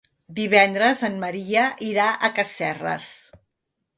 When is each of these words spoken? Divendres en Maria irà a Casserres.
Divendres 0.37 1.01
en 1.07 1.19
Maria 1.25 1.67
irà 1.89 2.07
a 2.11 2.31
Casserres. 2.39 3.13